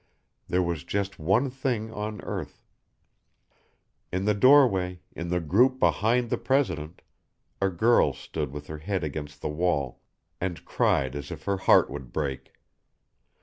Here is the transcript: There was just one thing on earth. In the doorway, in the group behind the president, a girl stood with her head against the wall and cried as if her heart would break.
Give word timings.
There 0.47 0.63
was 0.63 0.83
just 0.83 1.19
one 1.19 1.51
thing 1.51 1.93
on 1.93 2.21
earth. 2.21 2.65
In 4.11 4.25
the 4.25 4.33
doorway, 4.33 5.01
in 5.15 5.27
the 5.29 5.39
group 5.39 5.77
behind 5.79 6.31
the 6.31 6.39
president, 6.39 7.03
a 7.61 7.69
girl 7.69 8.11
stood 8.11 8.51
with 8.51 8.65
her 8.65 8.79
head 8.79 9.03
against 9.03 9.41
the 9.41 9.47
wall 9.49 10.01
and 10.41 10.65
cried 10.65 11.15
as 11.15 11.29
if 11.29 11.43
her 11.43 11.57
heart 11.57 11.91
would 11.91 12.11
break. 12.11 12.51